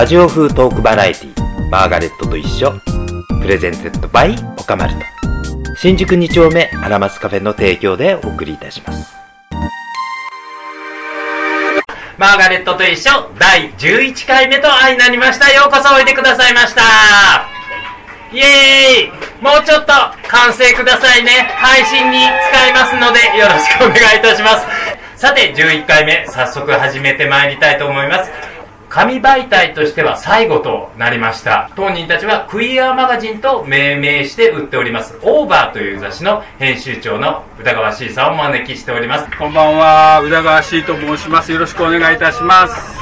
[0.00, 2.72] ラジオ風トークバラエティマーガレットと一緒。
[3.42, 5.00] プレゼンテッドバイオカマルト。
[5.76, 9.14] 新宿2丁目アラマスカフェの提供でお送りいたします。
[12.16, 15.52] マーガレットと一緒第11回目と相なりました。
[15.52, 16.80] ようこそおいでくださいました。
[18.32, 19.42] イエーイ。
[19.44, 19.92] もうちょっと
[20.28, 21.52] 完成くださいね。
[21.58, 22.20] 配信に
[22.50, 24.66] 使いますのでよろしくお願いいたします。
[25.20, 28.30] さて11回目早速始めてまいりたいと思います。
[28.90, 31.70] 紙媒体としては最後となりました。
[31.76, 35.16] 当人たちはクイアマガジンと命名して売っております。
[35.22, 39.38] オーバーという雑誌の編集長の宇田川 C さんをお招きしております。
[39.38, 41.52] こんばんは、宇田川 C と申します。
[41.52, 42.98] よろしくお願いいたします。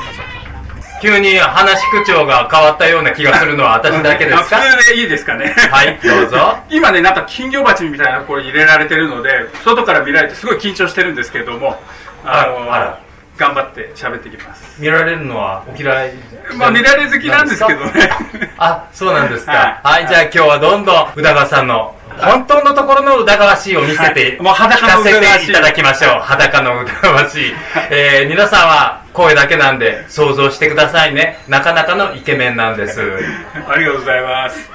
[1.01, 4.59] 急に話し口調が変わったような気がするのは私だけですか？
[4.59, 5.55] あ普通でいいですかね。
[5.71, 6.59] はいどうぞ。
[6.69, 9.31] 今ね、なんか金魚鉢みたいなこれ入れられてるので、
[9.65, 11.81] 外から見られてすごい緊張してるんですけれども、
[12.27, 12.99] あの、ああら
[13.39, 14.81] 頑張って喋ってきます。
[14.81, 16.13] 見られるのはお嫌い
[16.57, 18.11] まあ見られ好きなんですけどね。
[18.59, 19.53] あ、そうなんですか。
[19.53, 26.21] は、はいいじゃあ今日はどんどん宇田川さんの本当のところの宇田川 C を見せて、はいもう裸のせていただきましょう。
[26.21, 27.55] 裸の宇田川 C。
[27.93, 31.39] えー、皆さんは声だけなんで想像してくださいね。
[31.47, 33.01] なかなかのイケメンなんです。
[33.71, 34.69] ありがとうございます。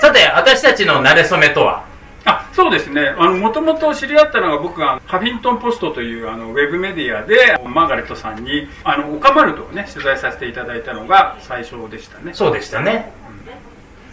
[0.00, 1.87] さて、私たちの馴れ初めとは？
[2.28, 12.34] あそうですね、もともと知り合ったのが僕がハフィントン・ポストというあのウェブメディアでマーガレットさんにあのオカマルトをね取材させていただいたのが最初でしたね。
[12.34, 13.12] そうでしたね。
[13.22, 13.28] うん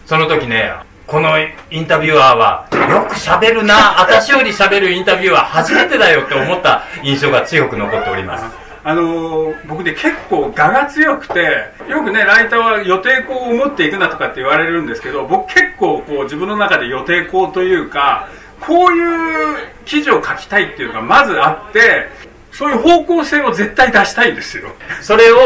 [0.05, 0.71] その時ね、
[1.07, 1.31] この
[1.71, 8.64] インタビュアーは、よく喋るな、私より喋るインタビュアー初めてだよって思った印象が強く残っております。
[8.87, 18.29] あのー僕ね結構我が強くてよくねライターは予定校を持っていくなとかって言われるんですけど僕結構こう自分の中で予定校というか
[18.61, 22.09] こういう記事を書きたいっていうのがまずあって
[22.51, 24.69] そういう方向性を絶対出したいんですよ。
[25.01, 25.37] それを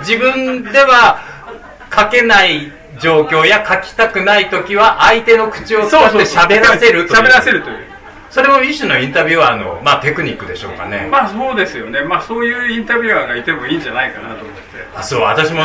[0.00, 1.20] 自分では
[1.94, 7.20] 書けない状況や書きたくない時は相手の口を使って喋らせるという。
[7.20, 7.95] 喋らせるという
[8.36, 12.02] それも一種のインタビュアーの、まあ、テクニックでしょうかね、まあそうですよね。
[12.02, 14.60] まあそういうインタビュアーがいてもいいんじゃないかなと思って。
[14.94, 15.22] あそう。
[15.22, 15.62] 私も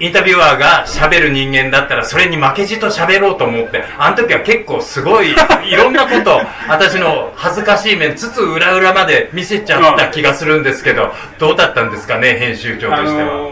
[0.00, 3.84] インタビュアーが喋る人間だったらそれに負けじと喋ろうと思って。
[3.96, 5.30] あの時は結構すごい
[5.70, 13.50] いろんなこと私の恥ずかしい面つつ裏裏まで見せちゃった気がするんですけどどうだったんですかね編集長とあしては、の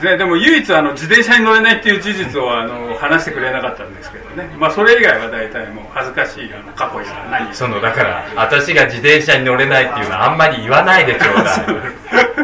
[0.00, 11.66] ーね、でも唯一あの自転車に乗れないっていう事実をあの話してくれなかったんですけどね、まあ、それ以外は大体もう恥ずかしいあの過去や何そのだから私が自転車に乗れないっていうのはあんまり言わないでちょうだい。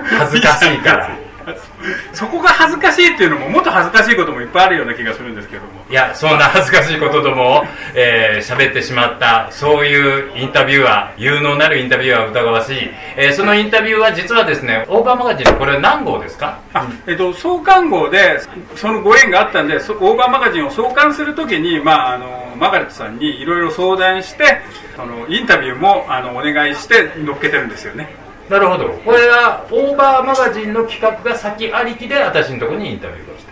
[0.19, 1.22] 恥ずかしいから
[2.13, 5.69] そこが恥ずかしいっていうのももっと恥ずかしいこともいっぱいあるような気がするんですけども。
[5.91, 7.65] いやそんな恥ずかしいことどもを
[7.95, 16.59] えー喋、ってしまったそういうインタビュアー有能なるインタビュアー疑わしい、えーそのインタビューは実はですねオーバーマガジンこれは何号ですか？
[16.73, 18.41] あ、えっと、創刊号で
[18.77, 24.61] そのご縁があったんでそオーバーマガジンを創刊するときに、まあ、あのマーガレットさんにいろいろ相談して
[24.97, 28.15] そのインタビューもあのお願いして載っけてるんですよね
[28.53, 28.87] なるほど。
[29.03, 33.45] これはオーバーマガジンの企画が先ありきで私のところにインタビューが来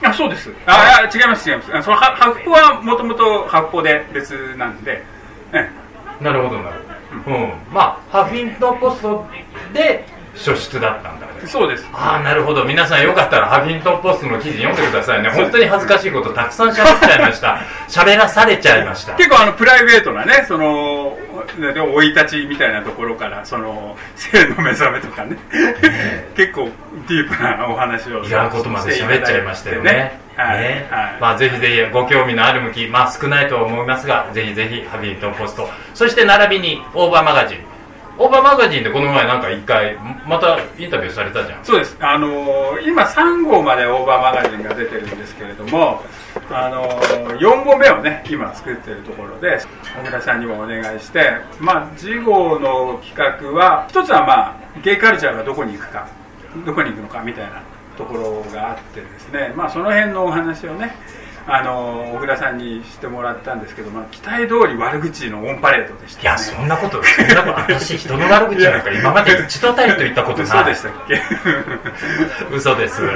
[0.00, 0.10] た。
[0.10, 0.48] あそうです。
[0.64, 1.76] ああ違います違います。
[1.76, 5.02] あそのハハフポはもともとハフポで別なんで、
[5.52, 5.68] え
[6.20, 6.22] え。
[6.22, 6.76] なるほどなる
[7.24, 9.26] ほど、うん、まあハフィントンポスト
[9.74, 11.86] で初出だったんだそうです。
[11.92, 12.64] ああなるほど。
[12.64, 15.28] 皆さんよかったらハフィントンポストの記事読んでくださいね。
[15.30, 17.58] 本当に恥ずかしいことたくさん喋っちゃいました。
[17.88, 19.14] 喋らされちゃいました。
[19.14, 21.18] 結構あのプライベートなねその
[21.58, 25.36] で生い立ちみたいなところからその性の目覚めとかね。
[26.36, 26.70] 結構
[27.08, 30.20] ディープなお話をいらんことまで喋っちゃいましたよね。
[30.36, 30.88] はい、ね。
[30.90, 31.20] はい。
[31.20, 37.71] まあぜひぜひご興味のある向き、まあ少ないとは思いますが、ぜひぜひハビリトンポスト、そして並びにオーバーマガジン。
[38.18, 39.96] オーバーマガジンでこの前なんか一回、
[40.26, 41.64] またインタビューされたじゃん。
[41.64, 46.02] そうですあの今3号までオーバーマガジンが出てるんですけれども
[46.50, 46.88] あの
[47.38, 56.08] 4号目をね今作ってるところで小倉さんにもお願いしてまあ次号の企画は一つはまあゲイカルチャーがどこに行くか
[56.66, 57.62] どこに行くのかみたいな
[57.96, 60.94] ところがあってですねまあその辺のお話をね
[61.46, 70.46] あの小倉さんにしてもらったんですけど、まあ、期待通り悪口のオンパレードでした、ね、いや、そんなこと、そんなこと、私人の悪口なんか今まで一度たりと言ったことない。
[70.46, 71.22] 嘘でしたっけ、
[72.54, 73.02] 嘘です。
[73.02, 73.08] うん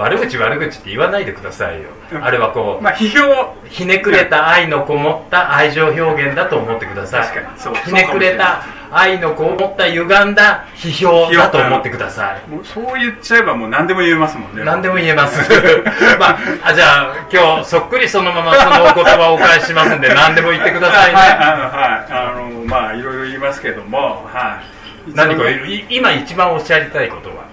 [0.00, 1.88] 悪口悪口って言わないでくださいよ。
[2.22, 12.50] あれはこう、まあ批評ひねくれた愛のこもった愛情表現だと思ってください確かにそうひねくれた愛のこもった歪んだ批評だと思ってください。
[12.50, 14.64] もうそう言っちゃえばもう何でも言えますもんね。
[14.64, 15.38] 何でも言えます。
[16.18, 24.60] まああじゃあ今日そっくりそのままそのお言葉をお返ししますんで何でも言ってくださいね、はい、はい、あの、まあ、いろいろ言いますけども、は
[25.06, 25.12] い。
[25.14, 27.44] 何かい今一番おっしゃりたいことは？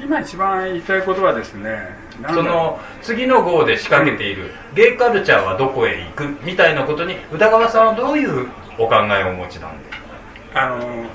[0.00, 1.96] 今一番言いたいことはですね
[2.28, 6.36] その次の号で仕掛けている、ゲイカルチャーはどこへ行く？
[6.42, 8.48] みたいなことに宇田川さんはどういう
[8.78, 10.03] お考えをお持ちなんで？
[10.54, 11.06] あの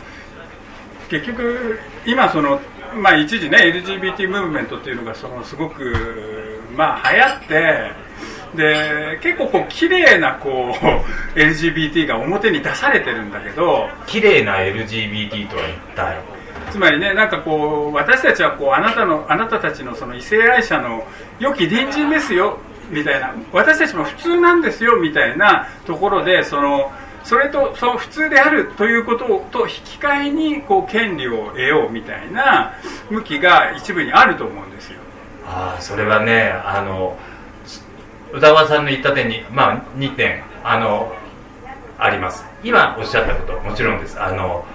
[1.09, 2.59] 結局今その
[3.01, 8.09] まあ一時ね LGBT ムーブメントっていうのがそのすごくまあ流行って
[8.55, 10.73] で結構こう綺麗なこ
[11.35, 16.17] う LGBT が表に出されてるんだけど綺麗な LGBT とは一体？
[16.71, 21.05] つまりねなんかこう私たちはこうあなたのあなたたちのその異性愛者の
[21.39, 22.59] 良き隣人ですよ
[22.91, 23.33] みたいな。
[23.51, 26.91] 私たちも普通なんですよみたいなところでその
[27.29, 32.73] それとその普通であるということと引き換えにこう権利を得ようみたいな
[33.11, 34.97] 向きが一部にあると思うんですよ。
[35.45, 37.19] あそれはねあの
[38.33, 41.15] 宇田川さんの言った点にまあ2点あの
[41.99, 42.43] あります。
[42.63, 44.19] 今おっしゃったこともちろんです。
[44.19, 44.65] あの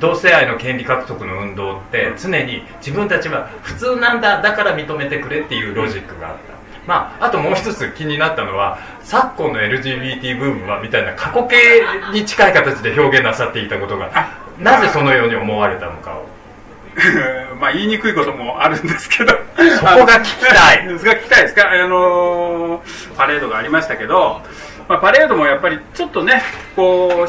[0.00, 6.49] 同性愛の権利獲得の運動って常に自分たちは普通なんだだから認めてくれっていうロジックがあった
[6.86, 11.56] まあ、あともう一つ気になったのは昨今の LGBT ブームはみたいな過去形
[12.12, 14.10] に近い形で表現なさっていたことが
[14.58, 16.28] なぜそのように思われたのかを。
[17.60, 19.32] まあ言いにくいこともあるんですけど。
[19.78, 20.86] そこが聞きたい。
[20.98, 21.70] そこが聞きたいですか？
[21.70, 22.80] あのー、
[23.16, 24.40] パレードがありましたけど、
[24.88, 26.42] まあ、パレードもやっぱりちょっとね
[26.74, 27.28] こう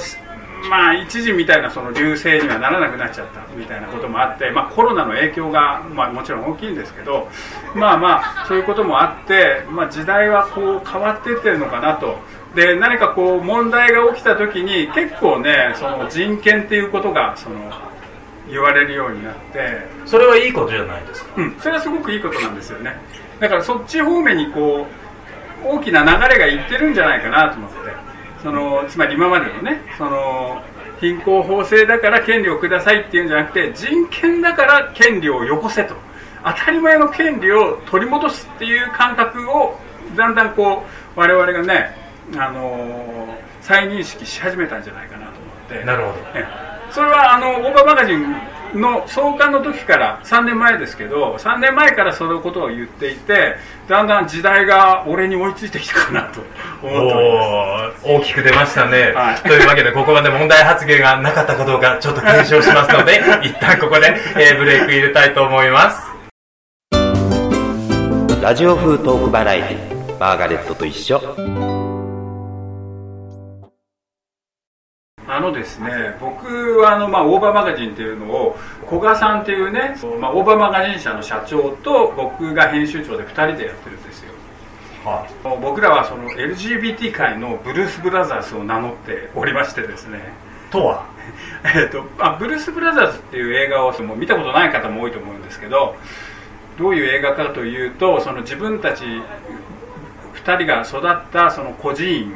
[0.69, 7.28] まあ一時みたいなその流星にはならなくなっちゃったみたいなこともあって、まあ、コロナの影響が、まあ、もちろん大きいんですけど
[7.75, 12.18] まあまあそういうこともあって、まあ、時代はこう変わっていってるのかなと。
[12.56, 17.56] で何かこう問題が起きた時に結構ねその人権っていうことがその
[18.50, 19.88] 言われるようになって。
[20.06, 21.31] それはいいことじゃないですか。
[21.38, 22.98] うんそれはすごくいいことなんですよね。
[23.40, 24.86] だからそっち方面にこ
[25.63, 28.11] う大きな流れがいってるんじゃないかなと思って
[28.41, 30.61] そのつまり今までのねその
[30.99, 35.95] 貧困法制だから権利をくださいっていうんじゃなくて人権だから権利をよこせと。
[36.43, 39.77] 当たり前の権利を取り戻すっていう感覚を
[40.15, 40.83] だんだんこ
[41.15, 41.95] う我々がね、
[42.35, 45.85] あのー、再認識し始めたんじゃないかなと思って。
[45.85, 46.17] なるほど、
[46.91, 48.35] それはあのオーバーマガジン
[48.73, 53.56] の創刊の時から3年前ですけど3年前からそのことを言っていて
[53.88, 56.41] だんだん時代が俺に追いついてきたかなと
[56.81, 59.38] 思ってお大きく出ましたね、はい。
[59.47, 66.12] というわけでここまで問題発言がなかったかどうかちょっと検証しますので 一旦ここで、えーブレイク入れたいと思います。
[68.41, 71.21] ラジオ風トークバラエティマーガレットと一緒
[75.41, 78.57] のですね僕はあの、まあ、オーバーマガジンっていうのを
[78.88, 84.31] 古賀さんっていうね、まあ、オーバーマガジン社の社長と僕が編集長で2人でやってるんですよ。
[85.03, 85.25] は
[85.61, 90.19] 僕らはその LGBT 界のブルース・ブラザーズを名乗っておりましてですね。
[90.69, 91.05] とは？
[91.75, 95.95] えっとあブルース・ブラザーズっていう映画をもう見たことない方も多いと思うんですけど
[96.77, 102.33] どういう映画かというとその自分たち2人が育ったその孤児院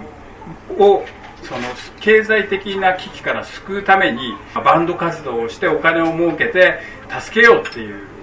[0.77, 1.03] を
[1.45, 1.61] その
[1.99, 6.79] 経済的な危機から救うためにバンド活動をしてお金を儲けて
[7.21, 8.15] 助けようっていう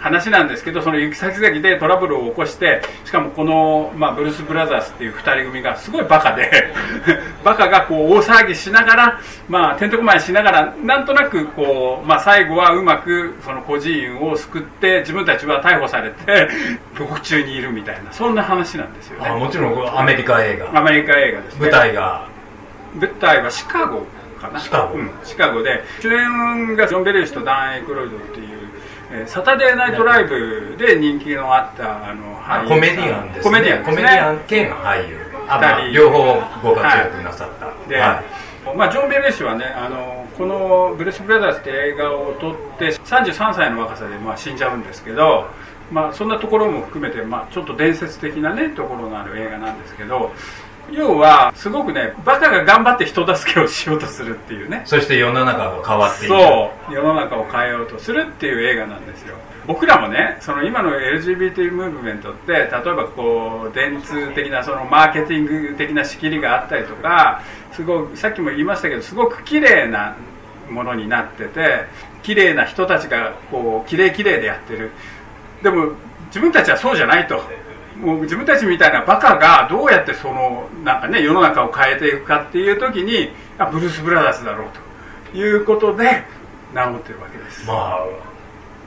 [0.00, 6.72] 話なんですけどその行き先々でトラブルを起こしてしかもこの、まあ、ブルース・ブラザーズっていう2人組がすごいバカで
[7.44, 16.48] バカがこう大騒ぎしながら、まあ、てんてこまいしながらなんとなくこう、まあ、最後はうまくその孤児院を救って自分たちは逮捕されて
[16.98, 19.28] 獄中にいるみたいなそんな話なんですよね。
[19.28, 20.78] あもちろんアメリカ映画。
[20.78, 21.60] アメリカ映画ですね。
[21.60, 22.29] 舞台が
[22.94, 24.06] 舞台はシカゴ
[24.40, 24.60] かな。
[24.60, 24.98] シカゴ。
[24.98, 28.48] うん、シカゴで主演がジョン・ベルーシとダン・エイクロイドっていう、
[29.12, 33.42] えーサタデーナイトライブで人気のあったあの俳優コメディアンですね。
[33.42, 33.84] コメディアンね。
[33.86, 35.30] コメディアン兼俳優。
[35.48, 38.22] あ、両方ご活躍なさった、で、は
[38.76, 45.46] まあ、ジョン・ベルーシはねあのこの「ブルース・ブラザーズ」って映画を撮って33歳の若さで、まあ、死んじゃうんですけど、
[45.90, 50.32] まあ、そんなところも含めて、まあ、ちょっと伝説的なねところのある映画なんですけど
[50.92, 54.82] 要はすごくねバカが頑張って人助けをしようとするっていうね。
[54.84, 56.34] い、そして世の中が変わっていく。
[56.34, 56.94] そう。
[56.94, 59.36] 世の中を変えようとするっていう映画なんですよ。
[59.66, 67.42] 僕らもねその今の LGBT ムーブメントって例えばこう電通的なそのマーケティング的な仕切りがあったりとか
[67.72, 70.16] すごくさっきも言いましたけどすごく綺麗な
[70.70, 71.84] ものになってて
[72.22, 74.90] 綺麗な人たちがこう綺麗綺麗でやってる。
[75.62, 75.92] でも
[76.26, 77.42] 自分たちはそうじゃないと
[78.00, 84.66] もう自分たちみたいなバカがどうやってそのなんかね世の中を変えていくかっていう時にあブルース・ブラザーズだろう
[85.32, 86.22] ということで
[86.74, 87.66] 名乗ってるわけです。
[87.66, 88.04] まあ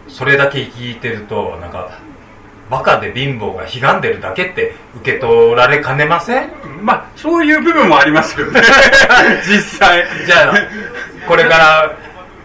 [0.07, 1.97] それだけ聞いてるとなんか
[2.69, 6.49] バカで貧乏が悲願でるだけって受け取られかねません？
[6.81, 8.61] まあそういう部分もありますよね。
[9.47, 10.05] 実際。
[10.25, 10.53] じゃあ
[11.27, 11.91] これから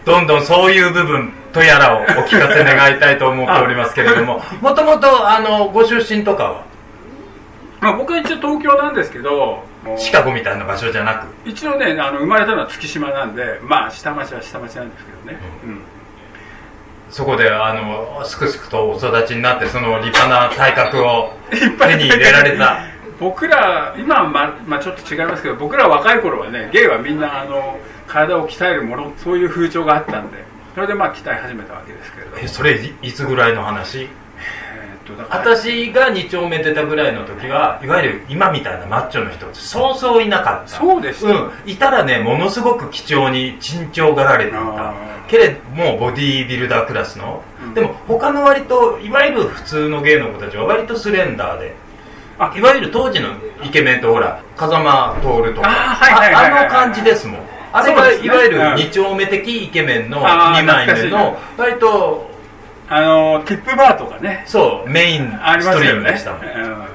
[0.05, 6.69] どんどんそういう部分取とやらをお聞かせ願いたいと思っておりますけれどももともとあのご出身とかは？
[7.81, 9.63] まあ、僕は一応東京なんですけど
[9.97, 15.81] シカゴみたいな場所じゃなく一応ねあの生まれたのは月島なんでまあ下町は下町なんですけどね、うん。
[17.09, 22.79] そこであのすくすくとお育ちになってその立派な体格を手に入れられた。
[23.19, 30.48] 僕ら今はま、まあ、ちょっと違いますけど僕ら若い頃はねゲイはみんなあの体を鍛えるものそういう風潮があったんで
[30.79, 34.03] それでまあ鍛え始めたわけですけれどえそれいいつぐらいの話？
[34.03, 34.09] えーっ
[35.05, 35.41] とだから。
[35.41, 40.69] 私が2丁目出たぐらいの時はいわゆる今みたいなマッチョの人そうそういなかった。
[40.69, 41.27] そうでした。
[41.27, 41.51] うん。
[41.69, 44.93] いたらねものすごく貴重に珍重がられていた。
[45.27, 47.73] けれどもボディービルダークラスの、うん。
[47.73, 51.75] でも他の割といわゆる普通の芸の子たちは割とスレンダーで。
[52.37, 52.53] あ。
[52.55, 53.27] いわゆる当時の
[53.65, 55.67] イケメンとほら風間徹とか。
[55.67, 58.63] あーはいはいはいはいああの感じですもんあれがいわゆるうん。
[58.75, 62.29] 2丁目的イケメンのあー2枚目懐の割と
[62.89, 64.43] あのティップバーとかね。
[64.47, 66.41] そうメインストリームでしたもん。
[66.41, 66.87] うん。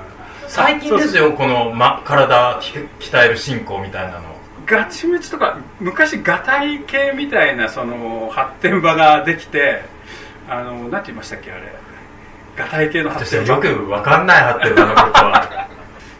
[0.48, 2.78] 最近ですよこの、ま、体き
[3.10, 4.34] 鍛える進行みたいなの。
[4.66, 9.82] ガチムチとか昔ガタイ系みたいなその発展場ができて
[10.48, 11.62] あのなんて言いましたっけあれ。
[12.56, 13.54] ガタイ系の発展場。
[13.56, 15.68] よくわかんない発展場のことは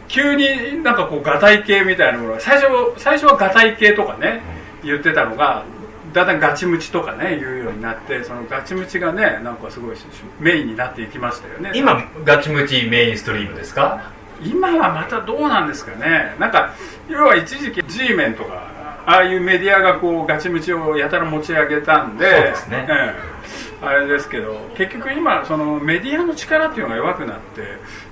[0.07, 4.41] 急になんかこうガタイ系みたいなものが最初最初はガタイ系とかね
[4.83, 5.65] 言ってたのが
[6.13, 9.95] だんだんガチムチとかね言うようになってそのガチムチがねなんかすごい
[10.39, 11.71] メインになっていきましたよね。
[11.75, 14.11] 今ガチムチメインストリームですか？
[14.41, 16.35] 今はまたどうなんですかね。
[16.39, 16.75] なんか
[17.09, 18.73] 要は一時期 G メンとか
[19.07, 22.87] ああいうメディアがこうガチムチをやたら持ち上げたんでそうですね。
[22.89, 23.35] ええ。
[23.81, 27.61] あれですけど結局今そのメディアの力っていうのが弱くなって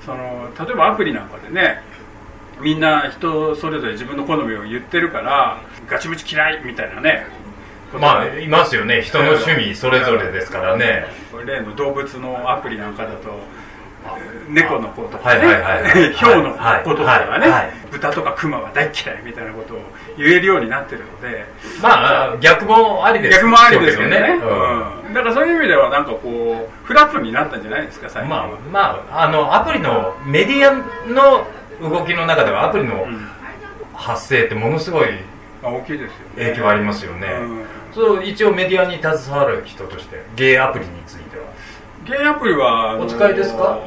[0.06, 1.82] その例えばアプリなんかでね
[2.62, 7.26] みんな人それぞれ自分の好みを言ってるからガチムチ嫌いみたいなね
[8.00, 9.04] まあいますよね。
[9.04, 11.06] 人の趣味それぞれですからね。
[11.46, 13.30] 例の動物のアプリなんかだと
[14.50, 15.42] 猫の子とかね、
[16.16, 16.52] ヒョウの
[16.84, 19.78] 子とかがね、はいはい豚とかクマは大嫌いみたいなことを
[20.18, 21.46] 言えるようになってるので。
[21.82, 23.38] まあ逆もありです。
[23.38, 25.08] 逆もありですけどね、うん。
[25.08, 25.14] うん。
[25.14, 30.74] だからそういう意味ではなんかこうフラットになったんじゃないですか最近まあは、まああのアプリのメディア
[31.08, 31.46] の
[31.82, 33.28] 動きの中ではアプリのうん。
[33.94, 35.08] 発生ってものすごい
[35.62, 36.46] まあ、大きいですよね。
[36.50, 37.66] 影響ありますよね、うん。
[37.94, 41.44] そう一応メディアに携わる人としてゲイアプリについては。
[42.06, 43.80] ゲイアプリはお使いですか？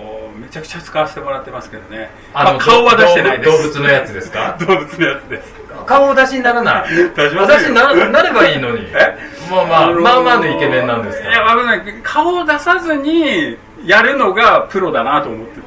[0.47, 2.09] めちゃくちゃ使わせてもらってますけどね。
[2.33, 3.51] あのまあ、顔は出してないです。
[3.51, 4.57] 動物のやつですか？
[4.65, 5.55] 動物のやつです。
[5.87, 6.85] 顔を出しにならない。
[7.37, 8.87] 私ななればいいのに。
[8.95, 9.17] え？
[9.51, 11.29] まあまあ、のーまあまあのイケメンなんですか？
[11.29, 11.83] いやわかんない。
[12.05, 15.67] 顔を出さずにやるのがプロだなと思ってて。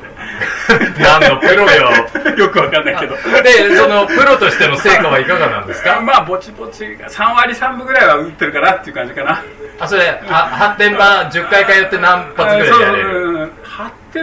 [1.01, 1.91] 何のプロよ。
[2.37, 3.15] よくわかんないけど。
[3.43, 5.99] でそのプロとしての成果はいかがなんですか？
[6.01, 9.41] まあぼちぼちが3割3分ぐらいは打ってるかなっていう感じかな。
[9.81, 13.51] あそれあ発展場10回通って何発ぐらいでやれる？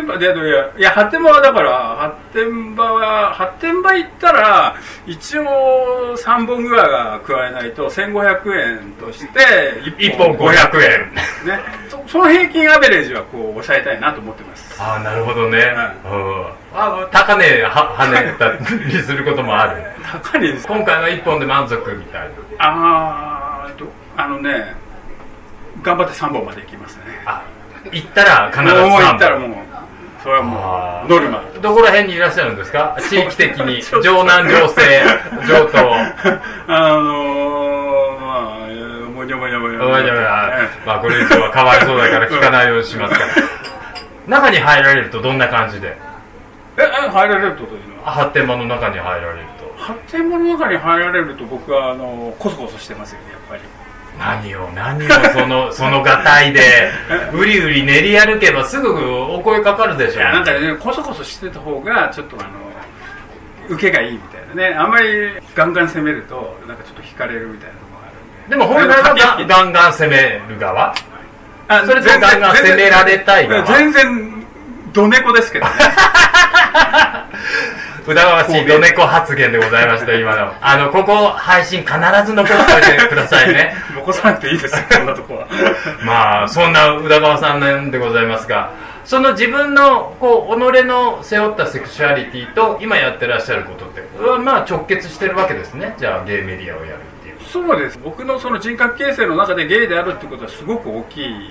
[0.07, 4.77] 場でいやいや発展場はだから発展場は発展場行ったら
[5.07, 5.45] 一応
[6.17, 9.41] 3本ぐらいは加えないと1500円として
[9.99, 10.51] 1本500
[10.83, 11.15] 円。
[11.15, 14.83] ねそその平均アベレージはこう抑えたいなと思ってます。
[14.83, 17.05] ああなるほどね、はうん。
[17.05, 18.53] あ高値は跳ねた
[18.85, 19.83] りすることもある。
[20.03, 22.29] 高いです今回の1本で満足みたいな。
[22.59, 24.75] あーどあのね
[25.83, 27.03] 頑張って3本まで行きますね。
[27.25, 27.43] あ
[27.93, 29.66] 行ったら必ずもう3本行ったらもう
[30.23, 31.43] それはあもーうノルマ。
[31.63, 32.97] どこら辺にいらっしゃるんですか？
[33.01, 33.81] 地域的に。
[33.83, 34.81] 城南城西
[35.49, 35.75] 上東
[36.69, 40.09] あのー、まあえーもにょもにょもにょおいおいおい
[40.85, 43.27] まあこれ以上はかわいそうだから聞かないようにしますから。
[44.27, 45.97] 中に入られるとどんな感じで？
[46.79, 48.05] ええ入られるとというの？
[48.05, 49.73] は発展場の中に入られると。
[49.79, 53.63] 発展場の中に入られると僕はあのコソコソしてますよねやっぱり
[54.19, 56.91] 何を何をその そのがたいで
[57.33, 58.89] うりうり練り歩けばすぐ
[59.33, 60.21] お声かかるでしょ。
[60.21, 62.49] いやなんかねコソコソしてた方がちょっとあの
[63.69, 64.75] 受けがいいみたいなね。
[64.79, 68.51] あんまりガンガン攻めるとなんかちょっと惹かれるみたいなところがあるんで。
[68.51, 69.15] でも本来は
[69.47, 70.95] ガガンガン攻める側？
[71.69, 73.63] あそれともガンガン攻められたい側？
[73.65, 74.47] 全然
[74.93, 75.73] ドネコですけどね
[78.09, 80.55] 宇田川氏ドネコ発言でございました今の。
[80.61, 81.93] あのここ配信必
[82.25, 83.75] ず残しておいてくださいね。
[83.97, 85.49] 残さなくていいですよ こんなとこは。
[86.05, 88.71] まあそんな宇田川さんなんでございますが
[89.05, 95.97] その自分のこう己の背負ったセクシュアリティと今やってらっしゃることってはまあ直結してるわけですね。
[95.99, 97.37] じゃあゲイメディアをやるっていう。
[97.51, 97.99] そうです。
[98.05, 101.51] 僕のその人格形成の中でゲイであるってことはすごく大きい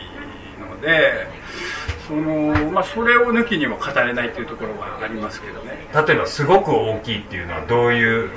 [0.62, 1.28] ので
[2.08, 5.88] その、まあ、それを抜きにも語れないっていうところがありますけどね。
[6.08, 8.30] 例えばすごく大きいっていうのはどういう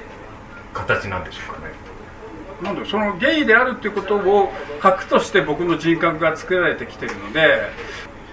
[0.73, 1.75] 形なんでしょうかね。
[2.63, 7.71] なんそのゲイであるっていうことを核として僕の人格が作られてきてるので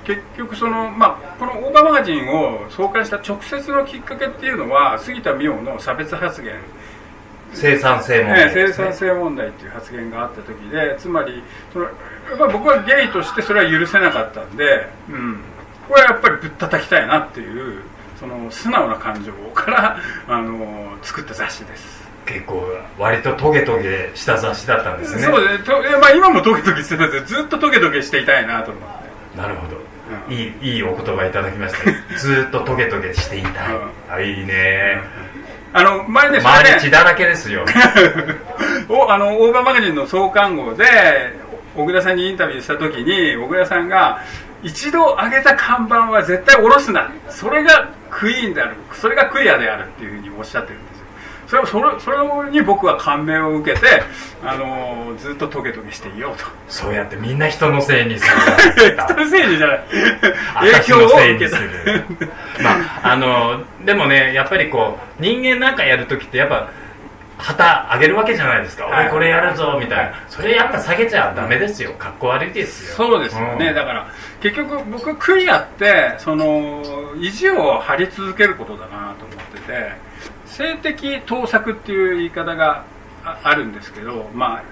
[0.04, 6.56] 結局その、まあ、このオーバーマガジンを創刊した直接のきっかけっていうのは杉田美桜の差別発言。
[7.54, 11.88] 生産性問題ね、生産性問題っていう発言があった時でつまりその
[12.30, 15.40] やっぱり僕はゲイとしてそれは許せなかったんで、うん、
[15.88, 17.82] これはやっぱりぶったたきたいなっていう
[18.20, 22.06] その素直な感情からあの作った雑誌です。
[22.26, 22.68] 結構
[22.98, 25.22] 割とトゲトゲした雑誌だったんですね。
[25.22, 25.64] そうですね。
[25.66, 28.84] とえまあ、今もトゲトゲしてますずっとトゲトゲしていたいなと思っ
[29.34, 29.38] て。
[29.38, 29.78] なるほど、
[30.28, 30.34] うん。
[30.34, 31.92] いいいいお言葉いただきました。
[32.18, 33.92] ずーっとトゲトゲしていたい、うん。
[34.12, 35.02] あいいね。
[35.74, 37.66] あの前ねそ周り血だらけですよ。
[38.90, 40.86] おあのオーバーマガジンの創刊号で
[41.76, 44.22] 小倉さんにインタビューした時に小倉さんが
[44.64, 47.12] 一度上げた看板は絶対下ろすな。
[47.30, 48.76] それがクイーンである。
[48.94, 51.06] それがクイアであるっていうふうにおっしゃってるんですよ。
[51.48, 54.02] それをそれそれに僕は感銘を受けて
[54.44, 56.46] あのずっとトゲトゲしていようと。
[56.68, 59.80] そうやってみんな人のせいにする 人のせいにじゃない。
[60.56, 61.58] 影 私響を受けた
[62.64, 62.72] ま
[63.04, 66.70] ああのでもねやっぱりこう人間なんかやるときってやっぱ
[67.38, 69.06] 旗上げるわけじゃないですか、はい。
[69.06, 70.14] 俺これやるぞみたいな、はい。
[70.30, 71.94] それやっぱ下げちゃダメですよ。
[71.94, 72.96] かっこ悪いですよ。
[72.96, 74.08] そうですよね、うんだから
[74.42, 76.84] 結局僕クイアってその
[77.20, 79.92] 意地を張り続けることだなと思ってて
[80.46, 82.84] 性的盗作っていう言い方が
[83.24, 84.64] ああるんですけどまあ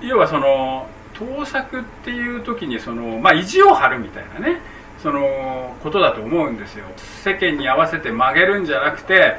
[0.00, 4.60] 要はその盗作っていう時にその、まあ、意地を張るみたいなね
[5.02, 6.86] そのことだと思うんですよ。
[7.22, 9.36] 世間に合わせて曲げるんじゃなくて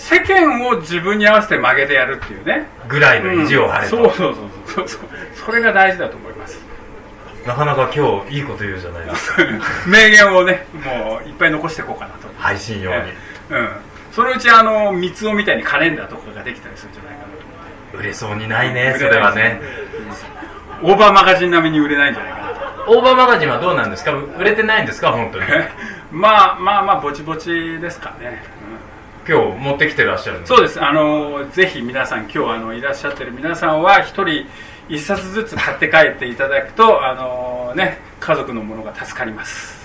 [0.00, 2.66] 世間を自分に合わせて曲げてやるっていうね。
[2.88, 4.10] ぐらいの意地を張れと、うん。
[4.10, 4.88] そうそうそうそう。
[4.88, 5.06] そう
[5.46, 6.58] それが大事だと思います。
[7.46, 9.42] なかなか今日いいこと言うじゃないですか。
[9.86, 12.28] 名言をねもういっぱい残していこうかなと。
[12.38, 12.96] 配信用に、
[13.50, 13.68] うん。
[14.12, 17.30] そのうちあの三つ男みたいにカレンダーとかができたりするんじゃないかなと。
[17.32, 19.60] 思って売れそうにないねそれはね。
[20.82, 22.54] オーバーマガジン並みに売れないんじゃないかな
[22.86, 22.90] と。
[22.90, 24.12] オーバーマガジンはどうなんですか？
[24.12, 25.12] 売れてないんですか？
[25.12, 25.46] 本当に。
[26.10, 28.42] まあまあまあぼちぼちですかね、
[29.28, 30.48] 今日持ってきてらっしゃるんうんです。
[30.48, 30.82] そうです。
[30.82, 34.46] あのぜひ皆さん今日あのいらっしゃってる皆さんは一人
[34.88, 39.80] 一冊ずつ買って帰っていただくとあのね家族のものが助かります。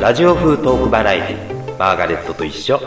[0.00, 2.78] ラジオ風トークバラエティマーガレットと一緒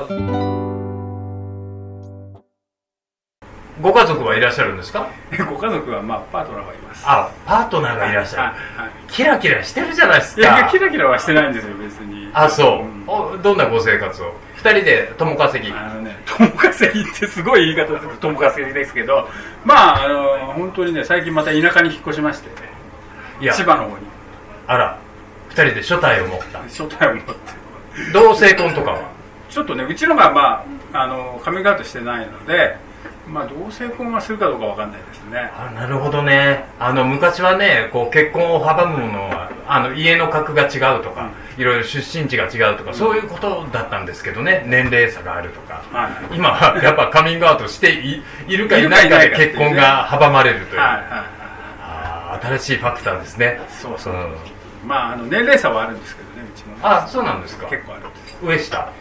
[3.81, 5.07] ご家族はいらっしゃるんですか？
[5.49, 7.03] ご家族はまあパートナーはいます。
[7.07, 8.41] あパートナーがいらっしゃる。
[8.43, 8.51] はい
[8.83, 8.91] はい。
[9.07, 12.29] キラキラしてるじゃないですいやかキラキラはしてないんですよ別に。
[12.33, 13.03] あそう、ん。
[13.07, 14.33] おどんなご生活を？
[14.55, 15.73] 二人で共稼ぎ。
[15.73, 19.29] あのね友稼ぎってすごい言い方です友稼ぎですけど
[19.65, 22.49] まああの本当にね最近また田舎に引っ越しまして
[23.39, 23.53] いや。
[23.53, 23.95] 千葉の方に。
[24.67, 24.97] あら
[25.49, 26.59] 二人で初対を持った。
[26.59, 27.33] 初対を持って。
[28.13, 28.99] 同性婚とかは？
[29.49, 30.63] ちょっとねうちのがま
[30.93, 32.77] ああのカミングアウトしてないので
[33.31, 35.49] まあ同性婚はするかどうかわかんないですね。
[35.57, 36.65] あなるほどね。
[36.79, 44.63] あの昔はねこう結婚を阻むものはあの家の格が違うとか、いろいろ出身地が違うとか、そういうことだったんですけどね。
[44.67, 51.09] 年齢差があるとか、はい今はやっぱカミングアウトしていいるかいないかで結婚が阻まれるという、はいはいはい。
[51.81, 53.61] あー新しいファクターですね。
[53.69, 54.35] そうそう、ん。
[54.85, 56.79] まああの年齢差はあるんですけどねうちもね。
[56.83, 57.67] あそうなんですか。
[57.69, 58.91] 結構あるんです上下、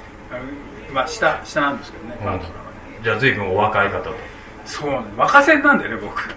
[0.93, 2.25] まあ下下なんですけどね、うん。
[2.27, 2.60] パートナーはね
[3.03, 4.15] じゃあ随分お若い方と。
[4.65, 4.99] そうね。
[5.17, 6.29] 若線なんだよね僕。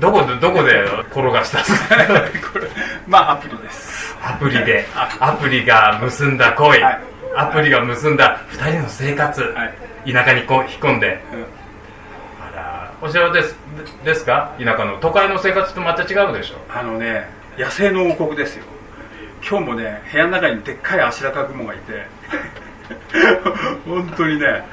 [0.00, 1.96] どこでどこで転がしたんですか？
[2.52, 2.68] これ
[3.06, 4.16] まあアプリです。
[4.22, 4.86] アプリで。
[4.94, 5.64] あアプリ。
[5.64, 7.00] が結んだ恋、はい。
[7.36, 9.64] アプリが結んだ2人の生活、は
[10.06, 10.12] い。
[10.12, 11.20] 田舎にこう引っ込んで。
[11.32, 11.40] うん。
[11.42, 13.56] あらお城です。
[14.04, 14.50] でですか？
[14.58, 18.64] 田舎の都会の生活とまた違うでしょあのね野生の王国ですよ。
[19.48, 22.06] 今日もね部屋の中にでっかいアシラカグモがいて。
[23.86, 24.64] 本当にね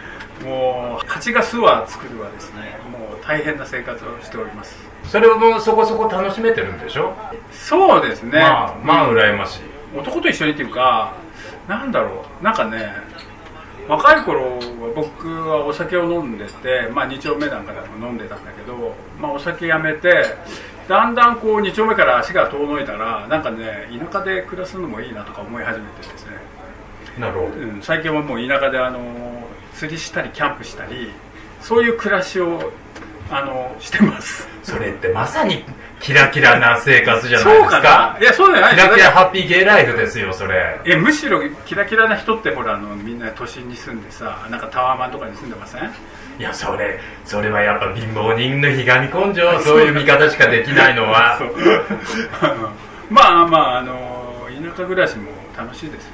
[0.43, 4.75] もう蜂が巣は作るはですねもう大変な生活をしております。
[5.03, 7.13] それをもうそこそこ楽しめてるんでしょ、
[7.51, 8.39] そうですね。
[8.39, 9.17] まあまあうん。
[9.17, 9.61] 羨ましい。
[9.97, 11.13] 男と一緒にっていうか
[11.67, 12.43] なんだろう。
[12.43, 12.93] なんかね
[13.87, 14.59] 若い頃は
[14.95, 20.23] 僕はお酒を飲んでて、まあ、2丁目なんかでも飲んでたんだけど、まあ、お酒やめて
[20.87, 26.31] だんだんこう2丁目から足が遠のいたらなんかね田舎で暮らすのもいいなとか思い始めてですね、
[27.17, 27.45] なるほど。
[27.47, 28.99] うん、最近はもう田舎であの
[29.75, 31.11] 釣りしたりキャンプしたり
[31.61, 32.71] そういう暮らしを
[33.29, 34.47] あのしてます。
[34.63, 35.63] それってまさに
[36.01, 37.81] キラキラな生活じゃないですか。
[37.81, 38.19] かな？
[38.19, 38.75] いやそうじゃない。
[38.75, 40.79] キラキラハッピーゲイライフですよそれ。
[40.85, 45.83] えむしろキラキラな人ってほらあのみんな都心に住んでさなんかタワーマンとかに住んでません？
[46.39, 49.81] いやそれそれはやっぱ貧乏人のひがみ根性 そう。
[49.81, 51.39] いう見方しかできないのは。
[53.09, 56.05] まあまああの田舎暮らしも楽しいです。
[56.07, 56.11] よ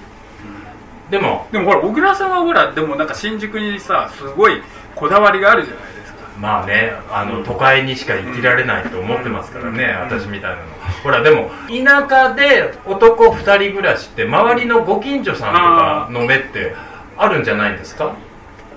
[1.10, 4.62] でもでもほら小倉さんはほらでもなんか新宿にさすごい
[4.96, 6.18] こだわりがあるじゃないですか。
[6.38, 10.64] まあねあの都会にしか生きられないと思ってますからね、私みたいなの
[11.04, 16.76] ほらでも田舎で男2人暮らしって周りのご近所さんとかの目って
[17.18, 18.16] あるんじゃないんですか？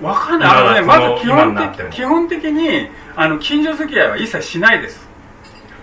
[0.01, 0.49] わかんない。
[0.49, 5.07] あのねま今ず基本的基本的にあの近所付き合いは一切しないです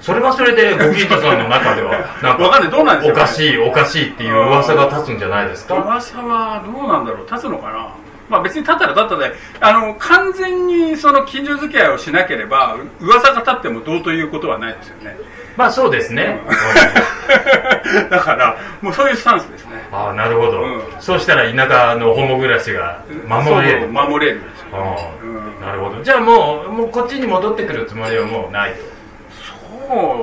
[0.01, 2.71] それはそれでご近所さんの中では なんわかんない。
[2.71, 3.21] どうなんですか？
[3.23, 5.75] おかしいおかしいっていう噂が立つんじゃないですか？
[5.75, 7.27] 噂はどうなんだろう。
[7.31, 7.89] 立つのかな？
[8.29, 15.17] まあ別に立ったら立ったであの完全にその近所付き合いをしなければう噂が立ってもどうということはないですよね。
[15.57, 16.39] まあそうですね、
[18.11, 19.89] だからもうそういうスタンスですね。
[19.93, 20.83] ああなるほど、うん。
[21.01, 23.89] そうしたら田舎のホモ暮らしが守れる。
[23.89, 24.67] 守れるんですよ。
[24.75, 26.03] ああうんなるほど。
[26.03, 28.98] じゃあもうもうこっちに戻ってくるつもりはもうないそ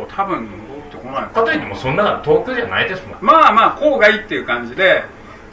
[0.10, 1.24] う多分戻ってこない。
[1.24, 3.18] かといってもそんな遠くじゃないですもん。
[3.22, 5.04] まあまあ郊外っていう感じで、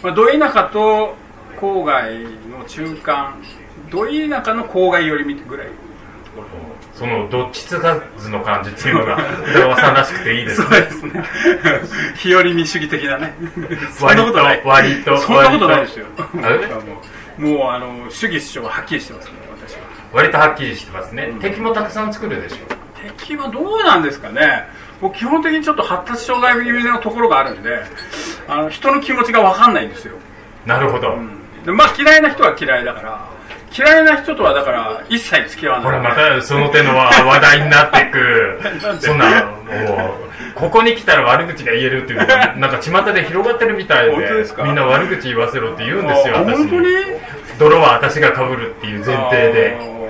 [0.03, 1.15] まあ、ど田舎と
[1.59, 2.13] 郊外
[2.51, 3.43] の中間
[3.91, 5.69] ど田舎の郊外寄りぐらい。
[6.95, 11.25] そのどっちつかずの感じっていうのが宇田川さんらしくていいですそうねですね。
[12.17, 13.35] 日和見主義的なね。
[13.99, 14.63] そんなことない。
[14.65, 16.07] 割とそんなことないですよ。
[17.39, 19.81] もうもうあの主義主張ははっきりしてますね私は。
[20.13, 21.41] 割とはっきりしてますね、うん。
[21.41, 22.57] 敵もたくさん作るでしょ
[23.03, 24.67] 敵はどうなんですかね。
[25.01, 27.83] 僕基本的にちょっと発達障害気味のところがあるんで
[28.47, 30.15] あの人の気持ちが分かんないんですよ、
[30.65, 31.29] なるほど、うん。
[31.65, 33.29] でまあ嫌いな人は嫌いだから
[33.77, 35.85] 嫌いな人とはだから一切付き合わない。
[35.87, 38.61] ほらまたその手の 話題になっていく
[39.01, 40.19] そんなも
[40.53, 46.87] うここに来たら悪口が言えるっていうのが なんか巷で広がってるみたいでみんな悪口言わせろって言うんですよあ私本当に？
[47.59, 49.77] 泥は私が被るっていう前提で。
[49.81, 50.02] あ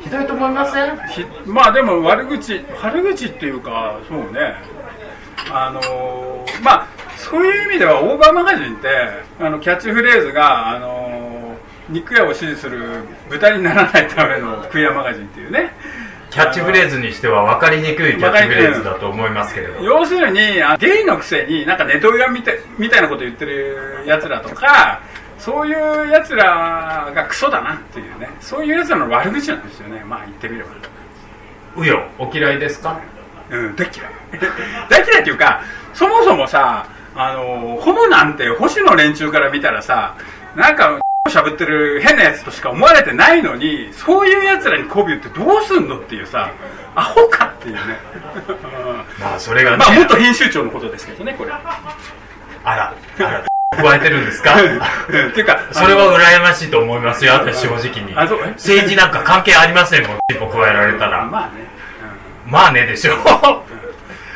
[0.00, 0.98] ひどいと思いません？
[1.46, 4.54] まあでも悪口悪口っていうかそうね。
[5.50, 8.88] あのーまあそういう意味ではオーバーマガジンって
[9.40, 15.72] あのキャッチフレーズがあのー肉屋を支持する豚にならないためのクイアマガジンっていうね。
[16.30, 19.82] キャッチフレーズにしては分かりにくいキャッチフレーズだと思いますけれど。
[19.82, 25.00] 要するにあゲイのくせになんかネトウヨみたいみたいなこと言ってるやつらとか
[25.38, 25.70] そうい
[26.08, 28.28] うやつらがクソだなっていうね。
[28.40, 30.02] そういうやつらの悪口なんですよね。
[30.04, 30.70] まあ言ってみれば。
[31.76, 33.00] うよお嫌いですか？
[33.50, 34.10] うん大嫌い。
[34.90, 35.62] 大嫌いっていうか
[35.94, 40.14] そもそもさあのホモなんて星の連中から見たらさ
[40.56, 40.98] なんか
[41.28, 46.50] しゃぶってる変なやつとしか思われてないのにそういうやつらに媚び売ってどうすんのっていうさ
[46.94, 47.80] アホかっていうね。
[49.20, 51.50] まあそれがね、まあ元編集長のことですけどねこれ。
[51.52, 51.56] あ
[52.64, 53.47] らあら
[53.82, 54.54] 加えてるんですか？
[54.60, 58.14] うんっていうかそれは羨ましいと思いますよ私正直に。
[58.16, 61.24] あそう政治なんか関係ありませんもん一歩加えられたら。
[61.26, 61.66] まあね、
[62.46, 63.16] まあねでしょ。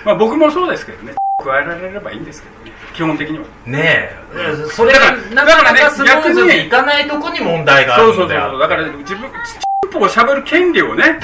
[0.04, 1.14] まあ僕もそうですけどね。
[1.44, 2.72] 加えられればいいんですけどね。
[2.94, 3.44] 基本的には。
[3.66, 4.66] ねえ。
[4.70, 8.60] それがだからなかなだからねかスムーズにいかないとこに問題があそうそうそうるのであそう。
[8.60, 9.30] だから自分
[9.92, 11.18] チンポをしゃべる権利をね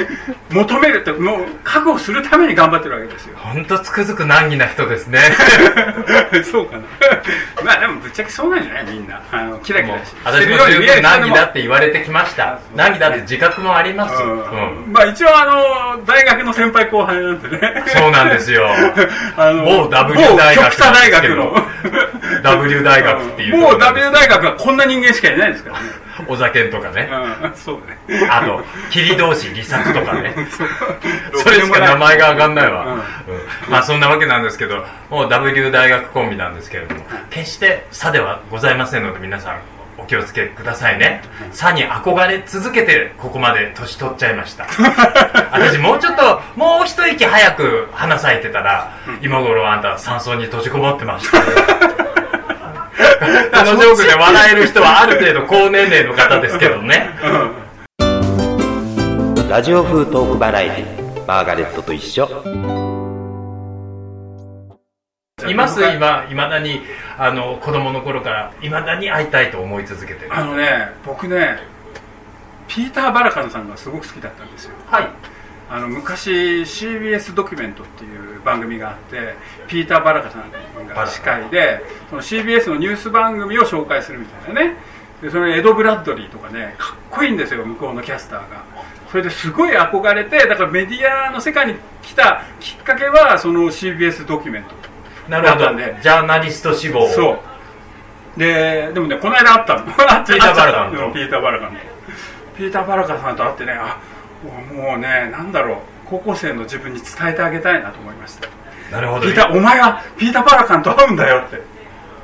[0.50, 3.36] 求めるってもう覚悟するために頑張ってるわけですよ。
[3.38, 5.18] 本当つくづく難儀な人ですね。
[6.50, 6.82] そうかな。
[7.64, 8.84] まあでもぶっちゃけそうなんじゃない？
[8.86, 9.20] みんな。
[9.32, 12.58] あのキラキラして私も十分難儀だって言われてきました。
[12.74, 14.14] 難儀だって自覚もあります。
[14.22, 14.90] ううん。
[14.90, 15.44] んまあ一応あ
[15.96, 17.84] の大学の先輩後輩なんでね。
[17.88, 18.66] そうなんですよ。
[19.36, 21.66] あの某 W 某大学大学の。
[22.42, 25.84] W 大学っていうもう W 大学はこんな人間しかいないですからね
[26.28, 27.08] お酒とかね。
[27.42, 27.52] うん。
[27.54, 28.28] そうね。
[28.30, 30.34] あと霧同士利作とかね。
[31.34, 32.86] それしか名前が上がんないわ、
[33.68, 39.58] まあそんなわけなんですけどもう W 大学コンビなんですけれども決して差ではございませんので皆さん
[39.98, 41.22] お気をつけくださいね。
[41.52, 44.66] 差に憧れ続けてここまで年取っちゃいました。
[45.52, 52.13] 私もうちょっともう一息早く花咲いてたら今頃あんた山荘に閉じこもってました
[53.02, 57.10] よこのジョークで笑える人はある程度高年齢の方ですけどね。
[59.48, 62.28] ラジオ風トークバラエティマーガレットと一緒。
[65.48, 66.80] います今いまだに
[67.18, 70.34] あの子供の頃からいまだに会いたいと思い続けてる。
[70.34, 71.58] あのね僕ね
[72.66, 74.74] ピーター・バラカンさんがすごく好きだったんですよ。
[74.86, 75.08] はい
[75.70, 76.30] あの昔
[76.62, 79.34] CBS ドキュメントっていう番組があって
[79.66, 84.76] ピーター・バラカさんが司会でその CBS のニュース番組を紹介するみたいなね。
[85.22, 88.64] でそのエド・ブラッドリーとかねかっこいいんですよ向こうのキャスターが。
[89.10, 94.74] それですごい憧れてだからメディアの世界に来たきっかけはその CBS ドキュメント
[95.30, 95.98] なるほどだったんで。
[96.02, 97.04] ジャーナリスト志望。
[97.04, 97.32] をそ
[98.36, 98.38] う。
[98.38, 99.84] ででもねこの間会ったの。
[99.84, 101.78] ピーターバラカン ピーター・バラカンと。
[102.56, 103.96] ピーター・バラカンさんと会ってねあ
[104.44, 108.48] もうねなんだろう高校生の自分に伝えてあげたいなと思いました
[108.90, 109.22] なるほど。
[109.22, 111.62] ピーターお前はピーター・バラカンと会うんだよって。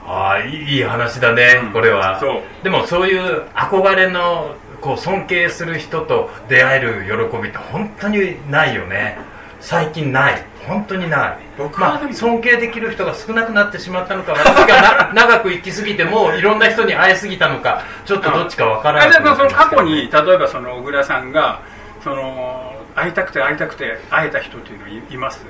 [0.06, 1.72] ああいい話だね、うん。
[1.72, 2.18] これは。
[2.20, 2.42] そう。
[2.62, 9.18] でもそういう憧れのこう尊敬する人と出会える喜びって本当にないよね。
[9.60, 10.44] 最近ない。
[10.66, 11.38] 本当にない。
[11.78, 21.60] まあ、尊敬できる人が少なくなってしまったのか私がな 長く生きすぎてもいろんな人に会いすぎたのかちょっとどっちかわからないあでもその過去に例えばその小倉さんが
[22.02, 25.44] その会いたくて会いたくて会えた人っていうのはいいます？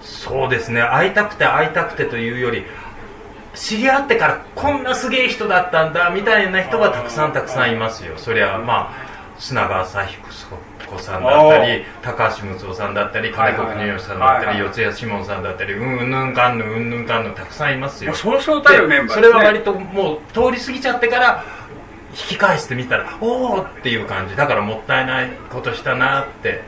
[0.00, 0.82] そうですね。
[0.82, 2.64] 会いたくて会いたくてというより
[3.54, 8.16] 知り合ってからこんなすげえ人だったんだみたいな人がたくさんたくさんいますよ。
[8.16, 18.14] そりゃまあ砂川佐彦さんだったり高橋睦夫さんだったり金子国義さんだったり四谷志門さんだったりうんぬんかんぬんうんぬんかんぬんたくさんいますよ。
[18.14, 21.44] そうそうたるメンバー、ね、それは割ともう通り過ぎちゃってから
[22.18, 24.36] 引き返してみたらおおっていう感じ。
[24.36, 26.62] だからもったいないことしたなって。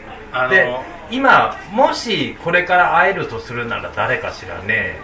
[0.51, 0.69] で
[1.11, 4.99] 今もしこれから会えるとするなら誰かしらね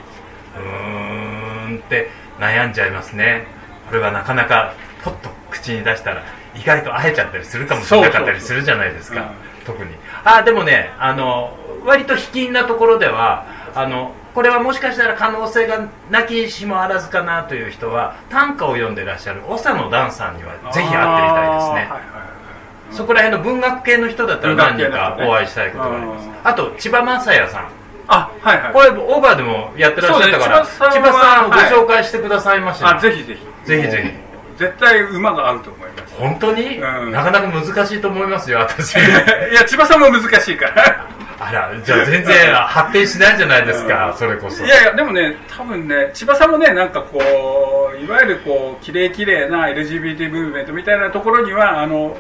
[0.55, 3.47] うーんって悩んじゃいますね。
[3.89, 6.23] これはなかなかポッと口に出したら
[6.55, 9.33] 意外と会えちゃったりするかもしれなかったりするじゃないですか。
[9.65, 9.91] 特に。
[10.25, 21.89] あでもねあの割と卑近なところではあのこれはもしかしたら可能性がなきしもあらずかなという人は短歌を読んでらっしゃる長野段さんにはぜひ会ってみたいですね、
[22.91, 27.69] そこら辺の文学系の人だったら何人かお会いしたいことがあります、あと千葉雅也さん。
[28.07, 28.73] あはいはい。
[28.75, 33.67] これオーバーでもやってらっしゃったから、ね、千葉さんご紹介してくださいました、あぜひぜひ。
[33.67, 34.59] ぜひぜひ。
[34.59, 36.15] 絶対馬が合うと思います。
[36.17, 38.97] 本当に、うん、なかなか難しいと思いますよ私。
[38.99, 38.99] い
[39.55, 41.07] や千葉さんも難しいから
[41.39, 44.65] あらじゃあ全然発展しないじゃないですか、うん、それこそ。
[44.65, 52.17] いやいやでもね多分ね千葉さんもねなんかこういわゆるこう綺麗綺麗な LGBT ムーブメントみたいなところにはあの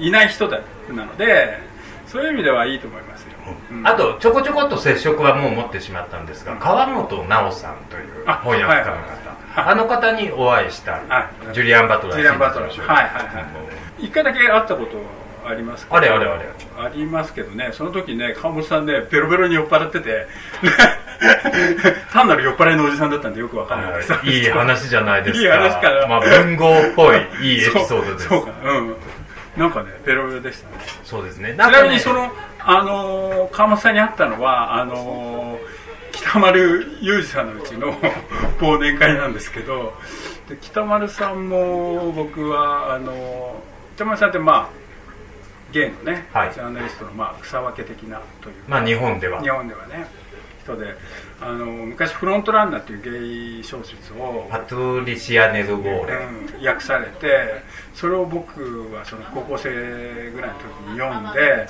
[0.00, 1.58] いない人だなので
[2.06, 3.30] そういう意味ではいいと思いますよ、
[3.70, 11.00] うん、あとちょこちょこっと接触はもう持ってしまったんですが、川本直さんという翻訳家の方、あの方にお会いした
[11.52, 12.80] ジュリアン・バトラージュリアン・バトラー。
[12.80, 14.96] はいはいはい一回だけ会ったこと
[15.46, 16.48] ありますあれあれあれ。
[16.78, 17.70] ありますけどね。
[17.72, 20.26] その時ね川本さんねベロベロに酔っ払ってて。
[22.12, 23.94] 単なる酔っ払いのおじさんだったんでよくわからない。
[23.96, 25.40] ですいい話じゃないですか。
[25.40, 28.28] いい話からまあ文豪っぽいいいエピソードです。
[28.28, 28.52] そうか。
[28.64, 28.96] うん。
[29.56, 30.84] なんかねベロベロでしたね。
[31.04, 31.54] そうですね。
[31.54, 35.58] ちなみにそのあの川本さんに会ったのはあの
[36.12, 37.92] 北丸裕二さんのうちの
[38.60, 39.94] 忘年会なんですけど。
[40.50, 43.62] で北丸さんも僕はあの
[43.94, 44.79] 北丸さんってまあ
[45.72, 49.40] ゲイのね、はい、ジャーナリストの、まあ、草分け的なというまあ日本では。
[49.42, 50.06] 日本ではね
[50.62, 50.94] 人で
[51.40, 56.14] あの昔「フロントランナー」っていうゲイ小説をパトリシア・ネル・ゴーレ、
[56.58, 57.62] うん、訳されて
[57.94, 59.70] それを僕はその高校生
[60.34, 61.66] ぐらいの時に読んで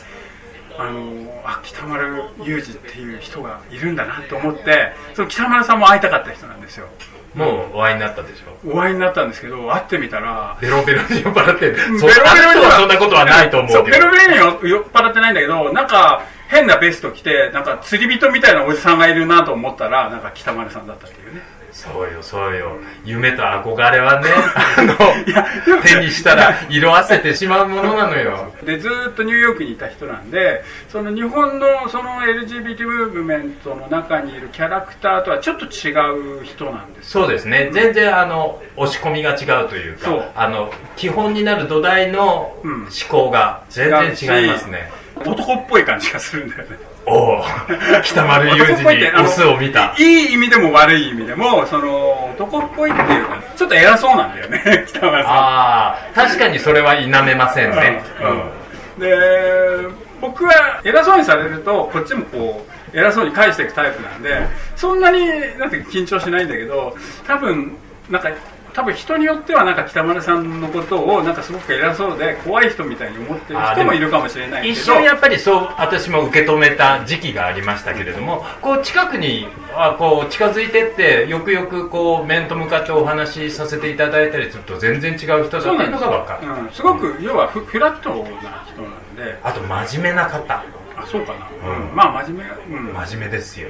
[0.78, 6.88] あのあ北丸裕二っていう人がいるんだなと思ってその北丸さんも会いたかった人なんですよ
[7.34, 8.68] もうお会いになったでしょ？
[8.68, 13.84] お会いになったんですけど会ってみたらベロベロに酔っ払ってベロベロにはそんなことはないと思うけど。
[13.84, 22.78] ベロベロに酔っ払ってないんだけどなんか変なベスト着てなんか釣り人みたいなおじさんがいるなと思ったらなんか北丸さんだったっていうねそうよそうよ。
[23.04, 24.28] 夢と憧れはね
[24.76, 24.94] あの
[25.82, 28.52] 手にしたら色あせてしまうものなのよ。
[28.64, 37.10] でずっとニューヨークにいた人なんでその日本のその LGBT ムーブメントの中にいるキャラクターとはちょっと違う人なんです。
[37.10, 47.42] そうですね、全然あの押し込みが違うというかあの基本になる土台の思考が全然違いますね、男っぽい感じがするんだよねおお
[48.02, 49.94] 北丸裕二にオスを見た。
[49.98, 55.32] いい意味でも悪い意味でもその男っぽいっていうかちょっと偉そうなんだよね 北丸さん。
[55.32, 58.02] ああ確かにそれは否めませんね、
[58.96, 59.88] うん、で
[60.20, 65.26] 僕は偉そうにされるとこっちもこう偉そうに返していくタイプなんでそんなに
[65.58, 67.76] なんて緊張しないんだけど多分
[68.08, 68.30] なんか
[68.72, 74.74] 多分人によってはなんか北丸さんのことをなんかすごく偉そうで怖い人みたいに思ってる人もいるかもしれないけど。
[74.74, 86.46] 一瞬やっぱりそう私も受け止めた時期がありましたけれどもこう近くにあこう近づいてってよくよくこう面と向かってお話しさせていただいたりすると全然違う人だっていうのが分かる。
[86.46, 89.38] す,、うん、すごく要はフフラットな人なんで。
[89.42, 90.62] あと真面目な方。
[91.00, 93.68] あそうかな、うん、まあ真面目、うん、真面目ですよ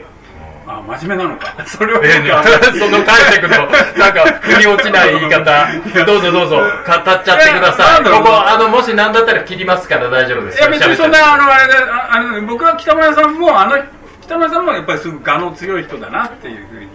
[0.70, 1.52] あ真面目なのか。
[1.66, 3.66] それは、えー、その解釈の
[3.98, 5.66] なんか腑に落ちない言い方。
[6.06, 6.56] どうぞどうぞ。
[6.58, 6.66] 語っ
[7.04, 8.04] ちゃってください。
[8.04, 10.60] ここあのもし何だったら切りますから大丈夫です。
[10.60, 13.78] いや別にそんなあのあれああの僕は北村さんもあの
[14.22, 16.88] 北村さんもやっぱりすごく我の強い人だなっていうふうに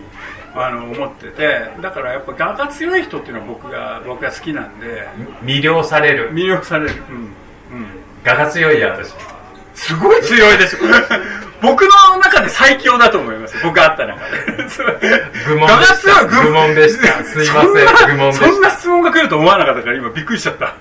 [0.56, 1.72] あの思ってて。
[1.82, 5.06] だからやっぱ我が強い人っていうのは僕が僕が好きなんで。
[5.44, 6.34] 魅了される。
[6.34, 6.94] 魅了される。
[7.10, 7.34] うん、うん、
[8.26, 9.14] 我が強いや私
[9.76, 10.78] すごい強いです。
[11.62, 13.56] 僕の中で最強だと思います。
[13.64, 14.38] 僕あった中で
[15.48, 16.26] 愚問でした。
[16.26, 16.76] 愚問。
[16.76, 17.24] でした。
[17.24, 17.74] すいません。
[18.08, 18.48] 愚問でした。
[18.48, 20.76] そんな質問が来ると思わなかったから今びっくりしちゃった。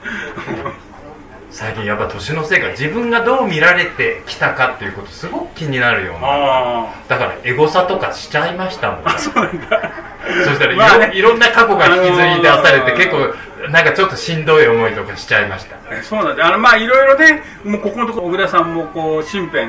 [1.51, 2.69] 最近やっぱ年のせいか。
[2.71, 6.21] 自分がどう見られてきたかっていうことすごく気になるような。
[6.23, 9.93] あだからエゴサとかしちゃいましたもんあそうなんだ
[10.45, 11.11] そしたらいろ,、まあね。
[11.15, 13.35] いろんな過去が引きずり出されてあのー結構
[13.71, 15.77] なんかちょっとしんどい思いとかしちゃいました。
[15.91, 19.69] えそうなんだあのまあいろいろねもうここのところ小倉さんもこう身辺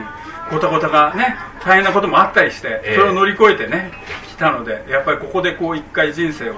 [0.51, 2.95] ごたごたがね大変なこともあったりして、ええ。
[2.95, 3.91] それを乗り越えてね
[4.27, 6.55] 来たのでやっぱりここでこう一回人生を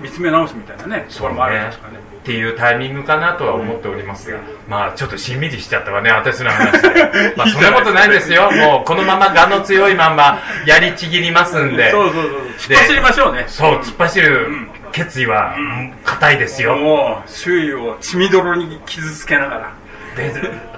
[0.00, 1.06] 見つめ直すみたいなね。
[1.14, 4.38] ところもあるんですかねっていうタイミングかなとは思っておりますが、
[4.68, 7.32] まあちょっとしんみりしちゃったわね私の話で。
[7.38, 8.50] まあそんなことないですよ。
[8.50, 11.90] もうこのまま我の強いまんまやりちぎりますんで。
[11.90, 13.44] そうそうそう突っ走りましょうね。
[13.46, 14.46] そう突っ走る
[14.92, 15.56] 決意は
[16.04, 16.76] 固いですよ。
[16.76, 19.72] もう周囲を血みどろに傷つけながら。
[20.14, 20.30] で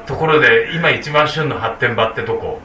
[0.06, 2.62] ところで今一番旬の発展場ってどこ？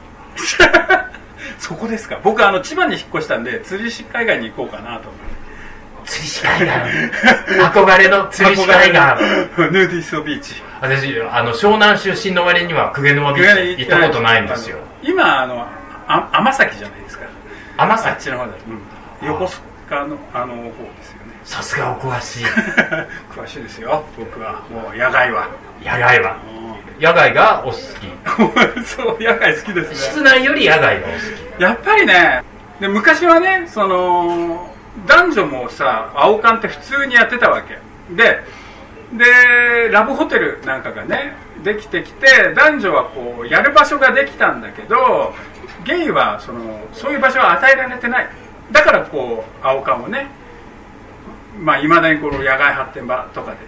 [1.58, 2.20] そこですか。
[2.22, 5.08] 僕あの千葉に引っ越したんで釣り師海岸に行こうかなと
[6.06, 6.68] 釣り師海岸
[7.60, 10.54] 憧れの釣り師海岸ヌーディストビーチ。
[10.80, 14.78] 私あの湘南出身の割には鵠沼ビーチ行ったことないんですよ。
[15.02, 15.66] 今あの
[16.06, 17.26] あ天崎じゃないですか。
[17.76, 18.52] あっ天崎ちの方だ、
[19.22, 21.32] うん、横須賀のあの方ですよね。
[21.44, 22.44] さすがお詳しい。
[23.34, 24.04] 詳しいですよ。
[24.18, 24.62] 僕は。
[24.70, 25.48] もう野外は。
[25.82, 26.36] 野外は。
[27.00, 27.84] 野外がお好き。
[28.84, 29.96] そう野外好きですね。
[29.96, 31.18] 室内より野外がお好
[31.58, 31.62] き。
[31.62, 32.42] やっぱりね。
[32.80, 34.75] で昔はねその
[35.06, 37.78] 男女もさ青缶って普通にやってたわけ。
[38.14, 38.40] で
[39.12, 45.34] でラブホテルなんかがねできてきて男女はこうやる場所ができたんだけど
[45.84, 48.28] ゲイはそのそういう場所は与えられてない。
[48.72, 50.28] だからこう青缶をね
[51.60, 53.58] まあいまだにこの野外発展場とかで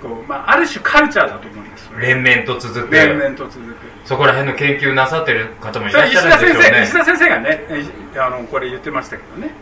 [0.00, 2.94] こう、まあ、ある種カルチャーだと思うんですよ連綿と続く。
[2.94, 3.76] 連綿と続く。
[4.04, 6.82] そこら辺の研究なさってる方もいらっしゃるんでしょうね。
[6.84, 7.84] 石田先生がねえ
[8.18, 9.52] あのこれ言ってましたけどね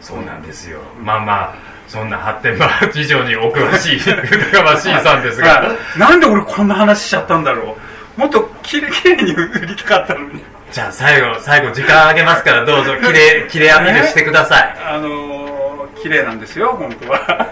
[0.00, 0.80] そうなんですよ。
[1.02, 1.54] まあまあ
[1.88, 5.60] そんな発展場事情にお詳しい疑わしいさんですが。
[5.60, 7.76] は いなんで俺こんな話しちゃったんだろ
[8.16, 8.20] う。
[8.20, 10.42] もっときれいに売りたかったのに。
[10.70, 14.76] じゃあ最後最後時間あげますからどうぞきれいきれいアピールしてください。
[14.84, 17.46] あのー、綺麗なんですよ本当は。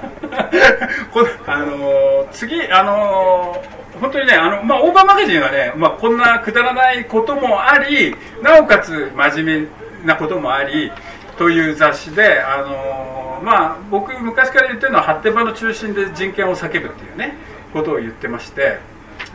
[1.13, 9.69] このあのー、次あのー、本当にねあの、まあ、オーバーマガジンはね、まあ、こんなくだらないこともありなおかつ真面目
[10.05, 10.93] なこともあり
[11.39, 17.37] という雑誌で、あのーまあ、僕昔から言ってるのは発展場の中心で人権を叫ぶっていうね
[17.73, 18.79] ことを言ってまして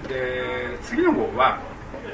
[0.08, 0.44] で
[0.84, 1.60] 次の号は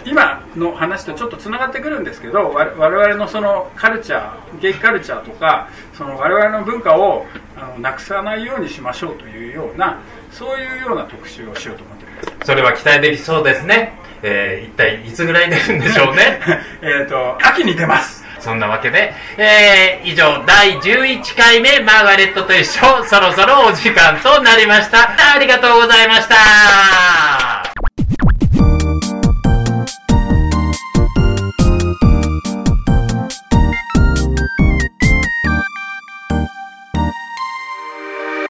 [0.05, 7.25] 今の話とちょっとつながってくるんですけど我我々のそのカルチャーゲイカルチャーとかその我々の文化を
[7.57, 9.99] あのなくさないようにしましょうというような
[10.31, 12.45] そういうような特集をしようと思ってます。
[12.45, 13.93] それは期待できそうですね。
[14.23, 16.39] えー、一体いつぐらい出るんでしょうね？
[16.81, 25.33] えっと秋に出ますそんなわけで、えー、以上第11回目マーガレットと一緒そろそろお時間となりました。
[25.35, 27.56] ありがとうございました。